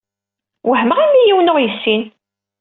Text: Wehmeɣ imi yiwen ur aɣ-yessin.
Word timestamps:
Wehmeɣ 0.69 0.97
imi 1.01 1.19
yiwen 1.23 1.51
ur 1.51 1.57
aɣ-yessin. 1.57 2.03